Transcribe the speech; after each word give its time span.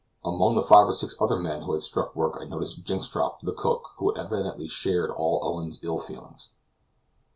Among 0.25 0.55
the 0.55 0.63
five 0.63 0.87
or 0.87 0.93
six 0.93 1.15
other 1.21 1.37
men 1.39 1.61
who 1.61 1.73
had 1.73 1.81
struck 1.83 2.15
work 2.15 2.35
I 2.41 2.45
noticed 2.45 2.83
Jynxstrop, 2.85 3.41
the 3.43 3.53
cook, 3.53 3.89
who 3.97 4.15
evidently 4.17 4.67
shared 4.67 5.11
all 5.11 5.39
Owen's 5.43 5.83
ill 5.83 5.99
feelings. 5.99 6.49